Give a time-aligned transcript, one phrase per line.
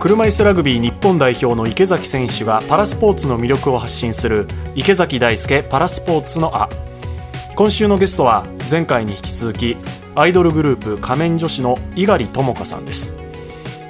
[0.00, 6.70] 車椅子ラグビー日本代表の池崎選手がパラスポーツの魅力を発信する池崎大輔パラスポーツのあ
[7.54, 9.76] 今週のゲストは前回に引き続き
[10.14, 13.14] アイドルグループ仮面女子の猪狩智香さんです。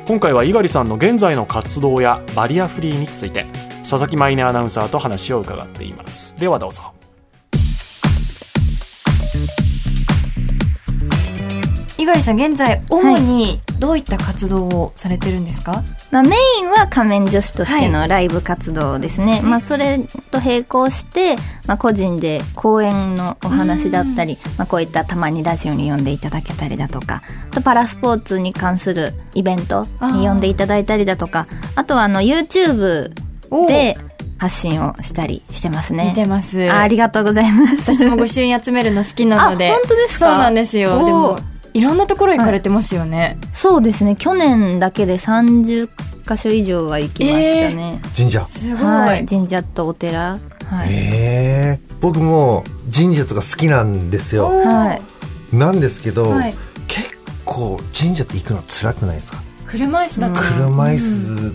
[0.09, 3.47] 今回は猪狩さんの現在の活動やバリアフリーについて
[3.89, 6.37] 佐々木舞音アナウンサーと話を伺っています。
[6.41, 6.93] ではどうぞ。
[12.01, 19.99] 猪狩さん現在主にどういった活動をされてるんですか、まあ、メインは仮面女子としてのライブ活動ですね、はい、まあ、それ
[20.31, 21.37] と並行して、
[21.67, 33.13] まあ、個人で講演のお話だったり、まあ、こういったたまにラジオに呼んでいただけたりだとかあとパラスポーツに関するイベントに呼んでいただいたりだとかあとはあの YouTube
[33.69, 33.99] で
[34.39, 36.07] 発信をしたりしてますね。
[36.07, 36.73] 見てます。
[36.73, 37.95] ありがとうございます。
[37.95, 39.69] 私も御朱印集めるの好きなので。
[39.69, 40.31] 本当ですか？
[40.31, 41.05] そうなんですよ。
[41.05, 41.39] でも
[41.73, 44.17] いろんなところ行かれてますよね、はい、そうですね。
[44.17, 45.89] 去年だけで30
[46.29, 47.35] 箇所以上は行きまし
[47.71, 48.45] たね、えー、神社。
[48.45, 50.39] すごい、はい、神社とお寺。
[50.67, 56.55] はい、えー、僕も神社とか好きなんですよ、はい、なんですけど、はい、
[56.87, 57.11] 結
[57.45, 59.39] 構神社って行くの辛くないですか？
[59.67, 60.41] 車椅子だと。
[60.41, 61.55] 車椅子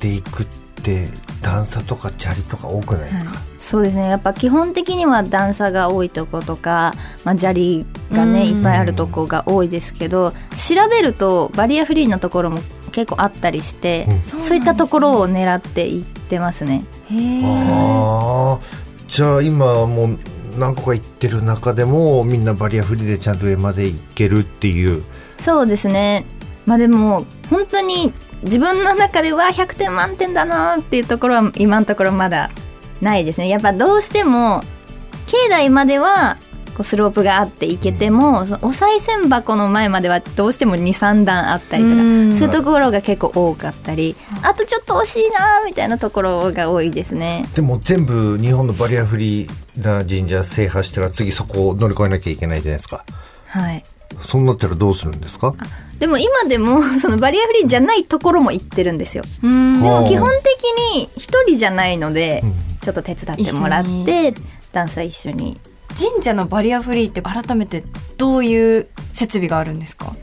[0.00, 0.46] で行くっ
[0.82, 1.08] て、
[1.42, 4.08] 段差とか砂利とか多くないですか、はいそうですね。
[4.08, 12.60] やっぱ基本的には段差が多いとことか、まあ、砂利がねいっぱいあるとこが多いですけど調べるとバリアフリーなところも
[12.92, 16.84] 結構あったりして、うん、そういったところを狙っていってますね。
[17.10, 18.60] へあ
[19.08, 20.18] じゃあ今もう
[20.56, 25.02] 何個か行ってる中でもみんなバリアフリーでちゃんと上まで行けるっていう。
[25.38, 26.24] そうですね。
[26.66, 28.12] まあでも本当に
[28.44, 32.50] 自分の中では100点満点だなっていうところは今のところまだ
[33.00, 33.48] ないですね。
[33.48, 34.62] やっぱどうしても
[35.26, 36.36] 境内までは
[36.70, 47.46] こうスロープがあって行けてもお賽銭箱の前まではどうしても23段あったりとかそういうところが結構多かったりあとちょっと惜しいなみたいなところが多いですね。
[47.54, 53.04] でも全部日本のバリアフリーな神社制覇したら次そこを乗り越えなきゃいけないじゃないですか。
[53.46, 53.82] はい。
[54.20, 55.54] そうなったらどうするんですか？
[55.98, 59.24] でも今でも そのバリアフリーじゃないところも行ってるんですよ。
[59.42, 62.44] でも基本的に一人じゃないので、
[62.86, 64.32] ちょっと手伝ってもらって
[64.70, 65.58] ダンサー一緒に。
[65.88, 67.82] 神社のバリアフリーって改めて
[68.16, 70.14] どういう設備があるんですか？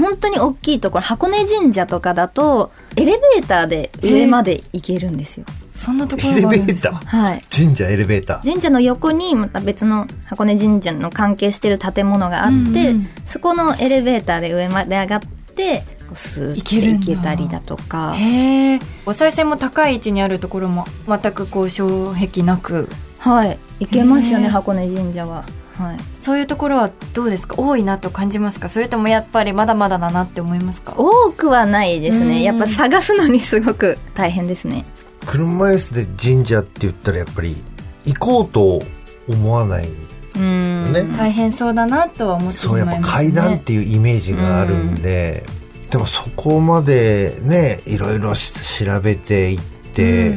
[0.00, 5.46] 本当に大きいところ箱根神社とかだとエレベーターで上まで行けるんですよ。
[5.76, 6.94] そんなところエレベーター？
[6.94, 7.44] はい。
[7.54, 8.42] 神社エレベーター。
[8.42, 15.20] 神社の横にまた別の箱根神社の関係してる建物があって、うん、そこのエレベーターで上まで上がっ
[15.54, 18.14] てスーッて行けたりだとか。
[18.16, 22.88] へえお賽銭も高い位置にあるところも全くこう障壁なく。
[23.18, 25.44] はい行けますよね箱根神社は。
[25.76, 27.54] はい、そういうところはどうですか？
[27.56, 28.68] 多いなと感じますか？
[28.68, 30.94] それともやっぱりまだまだだなって思いますか？
[30.96, 32.42] 多くはないですね。
[32.42, 34.84] やっぱ探すのにすごく大変ですね。
[35.24, 37.56] 車椅子で神社って言ったらやっぱり
[38.06, 38.82] 行こうと
[39.28, 39.88] 思わない
[40.34, 40.92] うん。
[40.92, 42.92] ね大変そうだなとは思ってしまいますね。
[42.92, 45.44] そうやっぱ階段っていうイメージがあるんで
[45.90, 49.60] でもそこまでねいろいろ調べていっ
[49.94, 50.34] て、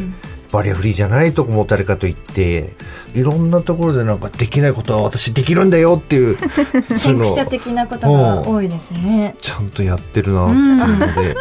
[0.51, 2.73] バリアフリーじゃないとこも誰かと言って
[3.13, 6.37] いろんなところでなんかできないことは私できるんだよっていう
[6.83, 9.35] 先駆者的なことが多いですね。
[9.41, 11.35] ちゃんとやってるなっていうので、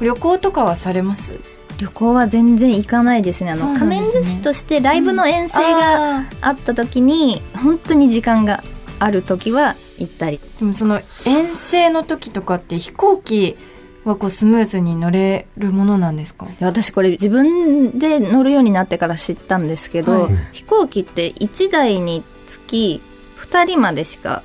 [0.00, 1.38] 旅行とかはされます？
[1.78, 3.50] 旅行は全然行かないですね。
[3.50, 8.62] あの、ね、仮面女子としてライブの遠征があった時に、うん、本当に時間が
[9.00, 10.40] ある時は行ったり。
[10.58, 13.56] でもその遠征の時とかって飛行機
[14.04, 16.46] はこうスムーズに乗れるものなんですか？
[16.60, 23.00] 私これ自分で乗るようになってから知ったんですけど、はい、飛行機って1台につき
[23.38, 24.42] 2人までしか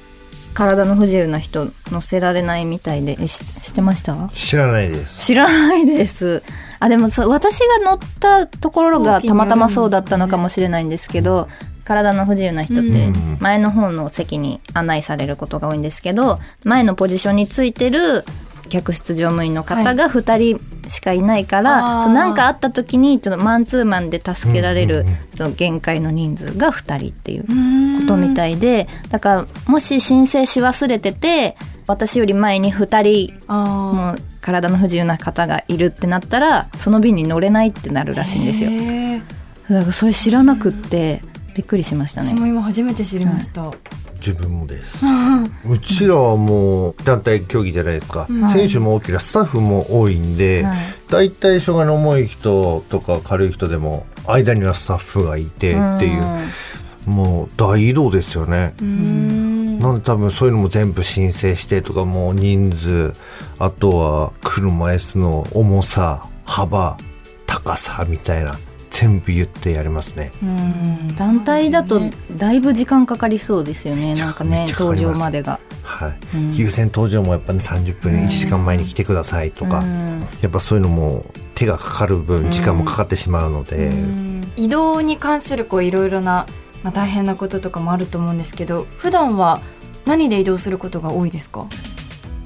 [0.54, 4.30] 体の不自由な人乗せられないみたいで知ってました？
[4.34, 5.26] 知らないです。
[5.26, 6.42] 知らないです。
[6.80, 11.50] あでもそう私が乗ったところがたまたまそうだったのかもしれないんですけど、
[11.90, 18.24] 体の不自由な人って前の方の席に案内されることが多いんですけど前のポジションについてる
[18.70, 25.06] 客室乗務員の方が2人しかいないから、何、はい、かあった時にちょっとマンツーマンで助けられる、
[25.36, 27.44] その限界の人数が2人っていう
[28.02, 38.70] ことみたいでだからもし申請し忘れてて私より前に2人もう体の不自由な方がいるってなったらその便に乗れないってなるらしいんですよ。
[39.70, 41.24] だからそれ知らなくって
[41.60, 42.30] びっくりしましたね。
[42.30, 43.64] 私も今初めて知りました。
[43.64, 43.78] はい。
[44.16, 45.04] 自分もです。
[45.68, 50.78] うちらはもう団体競技じゃないですか、はい、選手も大きなスタッフも多いんで、はい、
[51.10, 56.24] 大体障害の重い人とか軽い人でも間にはスタッフがいてっていう
[57.06, 58.74] もう大移動ですよね。
[58.80, 63.14] なんで多分そういうのも全部申請してとかもう人数
[63.58, 66.98] あとは車椅子の重さ幅
[67.48, 68.58] 高さみたいな
[69.00, 70.34] 全部言ってやりますね。
[71.18, 72.02] 団体だと
[72.36, 74.14] だいぶ時間かかりそうですよね。
[74.16, 75.62] なんかね登場までが。
[75.84, 79.86] はい、うん、優先登場もやっぱね30分1時間前に来てくださいとか、
[80.42, 81.24] やっぱそういうのも
[81.56, 83.90] 手がかかる分時間もかかってしまうので、
[84.58, 86.46] 移動に関するこういろいろな、
[86.84, 89.62] まあ、大変なこととかもあると思うんですけど普段は
[90.06, 91.68] 何で移動することが多いですか？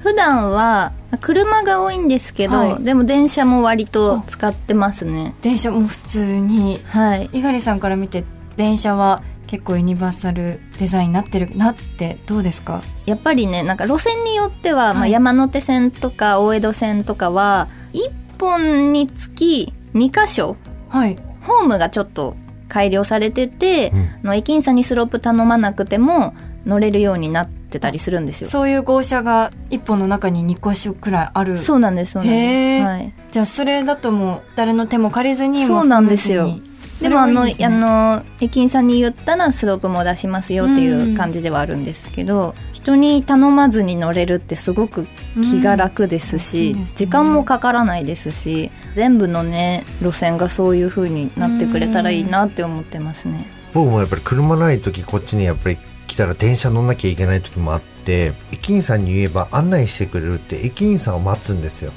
[0.04, 0.92] 普段は
[1.22, 5.34] 車が多いんですけど、はい、でも電車も割と使ってますね。
[5.40, 6.78] 電車も普通に。
[6.84, 7.22] はい。
[7.32, 8.22] 猪狩さんから見て
[8.58, 12.82] 電車は結構ユニバーサルデザインになってるなってどうですか？
[13.06, 20.58] やっぱりねなんか路線によっては、はい、まあ、山手線とか大江戸線とかは1本につき2箇所、
[20.90, 22.36] はい、ホームがちょっと
[22.68, 23.90] 改良されてて、
[24.22, 26.34] うん、の駅員さんにスロープ頼まなくても
[26.66, 28.48] 乗れるようになってたりするんですよ。
[28.48, 31.58] そういう号車が一本の中に2個くらいある。
[31.58, 36.58] そうなんですそうなんです、はい、じゃあそれだともう誰の手も借りずにそうなんですよ。
[37.00, 45.06] でもあの、ね、あの駅員さんに言ったらスロープも出しますよっていう感じではあるんですけど、うん、人に頼まずに乗れるってすごく
[45.42, 46.86] 気が楽ですし、うん。
[46.86, 53.46] すね、時間もかからないですし全部のね路線がそういうふうになってくれたらいいなって思ってますね。
[53.74, 61.92] 僕もやっぱり車ない時こっちにやっぱり来たら電車乗んなきゃいけない時もあって駅員さんに言えば案内してくれるって駅員さんを待つんですよ。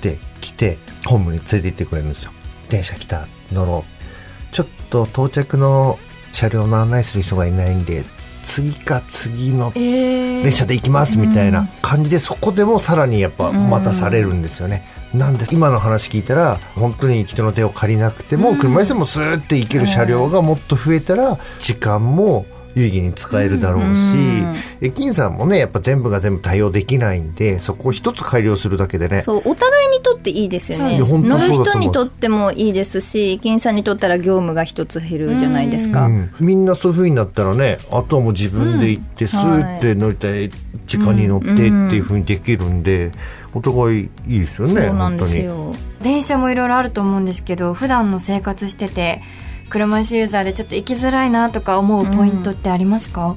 [0.00, 2.32] で来てホームに連れて行ってくれるんですよ。
[2.68, 4.54] 電車来た乗ろう。
[4.54, 5.98] ちょっと到着の
[6.32, 8.04] 車両の案内する人がいないんで
[8.44, 14.88] 次か次の列車で行きますみたいな感じで、そこでもさらにやっぱ待たされるんですよね。
[15.12, 22.46] なんで今の話聞いたら本当に人の手を借りなくても車椅子もスーって行ける車両がもっと増えたら時間も
[22.78, 24.16] 有意義に使えるだろうし、
[24.80, 29.22] 駅員さんもねやっぱ全部が全部対応できないんでそこを一つ改良するだけでね。
[29.22, 30.98] そうお互いにとっていいですよね。
[31.00, 40.50] 乗る人にとってもいいですし駅員さんにとったら業務が一つ減るじゃないですか、うん、みんなそういうふうになったらねあとはもう自分で行って、スーって乗りたい
[40.86, 43.10] 時間に乗ってっていうふうにできるんで、
[43.54, 45.74] お互いいいですよねそうなんですよ。
[46.02, 49.20] 電車もいろいろあると思うんですけど普段の生活してて
[49.68, 53.36] 車椅子ユーザーでちょっと行きづらいなとか思うポイントってありますか、うん、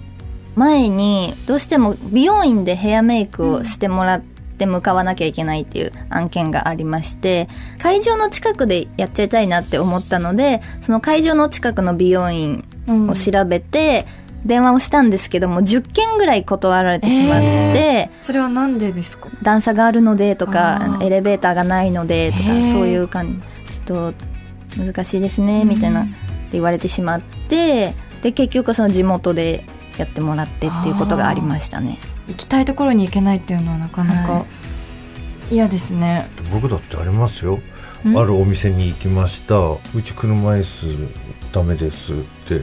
[0.56, 7.48] 前にどうしても美容院でヘアメイクをしてもらって向かわなきゃいけないっていう案件がありまして
[7.80, 14.06] 会場の近くでやっちゃいたいなって思ったのでその会場の近くの美容院を調べて、
[14.45, 19.30] 電話をしたんですけども10件ぐらい断られてしまって、それは何でですか？
[19.44, 22.56] 段差があるのでとかエレベーターがないのでとかそう
[22.88, 23.80] いう感じ。
[23.81, 24.31] ちょっと
[24.78, 26.14] 難しいですねみたいなって
[26.54, 29.66] 言われてしまってで結局その地元で
[29.98, 32.00] やってもらってっていうことがありましたね。
[32.28, 34.46] 行きたいところに行けないっていうのはなかなか
[35.50, 37.60] 嫌ですね、はい、僕だってありますよ。
[38.04, 39.56] あるお店に行きました。
[39.60, 41.08] うち車椅子
[41.52, 42.16] ダメですっ
[42.48, 42.62] て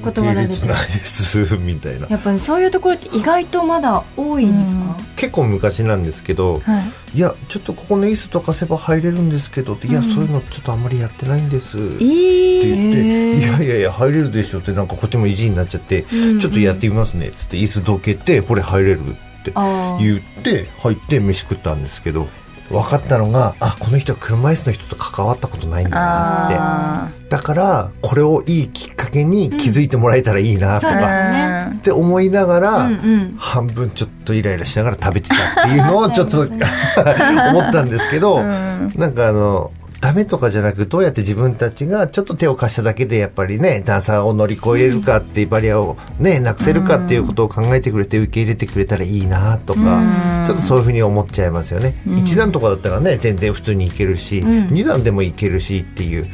[0.00, 6.80] 断られてないですみたいなやっぱりそういうところって意外とまだ多いんですか、うん、結構昔なんですけど、は
[7.14, 22.28] い、いやちょっとここの椅子とかせば入れるんですけど、うん、いやそういうのちょっとあんまりやってないんです、って言って、えー、いやいやいや入れるでしょってなんかこっちも意地になっちゃって、うんうん、ちょっとやってみますねっつって椅子どけてこれ入れるって言って入って飯食ったんですけど
[22.70, 27.20] 分かったのがあこの人は車椅子の人と関わったことないんだなって。
[27.30, 39.70] だからこれをいいきっかけに気づいてもらえたらいいなとか、うん、って思いながら、うんうん、半分ちょっとイライラしながら食べてたっていうのをちょっと 思ったんですけど、うん、なんかあの
[40.00, 52.02] ダメとかじゃなくどうやって自分たちがちょっと手を貸しただけでやっぱりね段差を乗り越えるかっていうバリアをねなくせるかっていうことを考えてくれて受け入れてくれたらいいなとかちょっとそういうふうに思っちゃいますよね。
[52.06, 56.28] 一段とかだったらね全然普通に行けるし二段でも行けるしっていう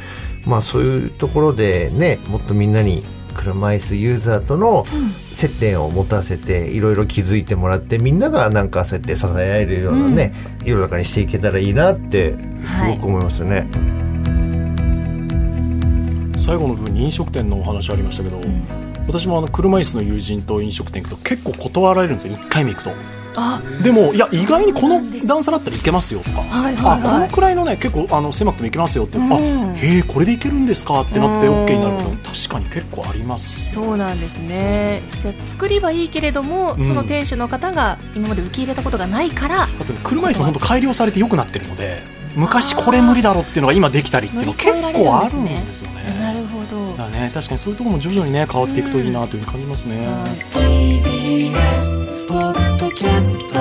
[0.45, 3.05] まあそういうところでねもっとみんなに
[3.47, 4.85] 車椅子ユーザーとの
[5.33, 13.61] 接点を持たせていろいろ気づいてもらってみんながなんかそうやって支え合えるようなね、うん、世の中にしていけたらいいなってすごく思いますよね。
[13.61, 13.63] は
[16.35, 18.67] い、最後の部分に飲食店のお話ありましたけど、うん、
[19.07, 22.35] 私もあの車椅子の友人と飲食店行くと結構断られるんですよ。
[22.35, 22.91] 1回目行くと。
[23.83, 29.37] でもいや意外にこの段差だったらいけますよとか、はいはいはい、あこのくらいのね結構あの狭くてもいけますよって、うん、あ
[29.75, 32.17] へえこれでいけるんですかってなって OK になること。
[32.27, 33.73] 確かに結構あります。
[33.73, 35.03] そうなんですね。
[35.21, 39.63] じゃあ作りはいいけれども、うん、その店主の方が今まで受け入れたことがないから。
[39.63, 42.03] あと車椅子も本当改良されて良くなってるので
[42.35, 46.03] 昔これ無理だろうっていうのが今できたりっていうの結構あるんですよね。
[46.21, 46.97] なるほど。
[46.97, 50.07] だね確かにそういうところも徐々にね変わっていくといいなというふうに感じますね。
[52.27, 53.61] ポッドキャスト」